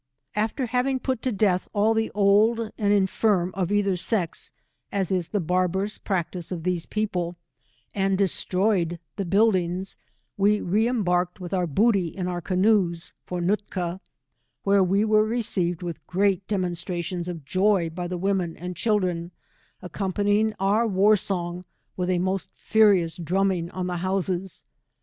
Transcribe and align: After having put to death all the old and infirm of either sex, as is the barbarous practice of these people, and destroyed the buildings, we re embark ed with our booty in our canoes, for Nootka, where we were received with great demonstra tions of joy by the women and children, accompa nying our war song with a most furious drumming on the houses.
After 0.35 0.65
having 0.65 0.99
put 0.99 1.21
to 1.21 1.31
death 1.31 1.69
all 1.73 1.93
the 1.93 2.09
old 2.15 2.71
and 2.75 2.91
infirm 2.91 3.51
of 3.53 3.71
either 3.71 3.95
sex, 3.95 4.51
as 4.91 5.11
is 5.11 5.27
the 5.27 5.39
barbarous 5.39 5.99
practice 5.99 6.51
of 6.51 6.63
these 6.63 6.87
people, 6.87 7.35
and 7.93 8.17
destroyed 8.17 8.97
the 9.17 9.25
buildings, 9.25 9.97
we 10.37 10.59
re 10.59 10.87
embark 10.87 11.33
ed 11.35 11.39
with 11.39 11.53
our 11.53 11.67
booty 11.67 12.07
in 12.07 12.27
our 12.27 12.41
canoes, 12.41 13.13
for 13.27 13.41
Nootka, 13.41 14.01
where 14.63 14.83
we 14.83 15.05
were 15.05 15.23
received 15.23 15.83
with 15.83 16.03
great 16.07 16.47
demonstra 16.47 17.03
tions 17.03 17.27
of 17.27 17.45
joy 17.45 17.87
by 17.91 18.07
the 18.07 18.17
women 18.17 18.57
and 18.57 18.75
children, 18.75 19.29
accompa 19.83 20.25
nying 20.25 20.55
our 20.59 20.87
war 20.87 21.15
song 21.15 21.63
with 21.95 22.09
a 22.09 22.17
most 22.17 22.49
furious 22.55 23.17
drumming 23.17 23.69
on 23.69 23.85
the 23.85 23.97
houses. 23.97 24.65